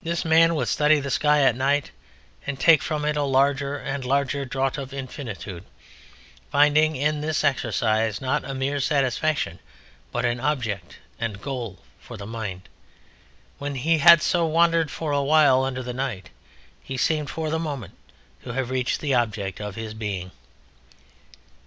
[0.00, 1.90] This man would study the sky at night
[2.46, 5.64] and take from it a larger and a larger draught of infinitude,
[6.50, 9.58] finding in this exercise not a mere satisfaction,
[10.10, 12.66] but an object and goal for the mind;
[13.58, 16.30] when he had so wandered for a while under the night
[16.82, 17.92] he seemed, for the moment,
[18.44, 20.30] to have reached the object of his being.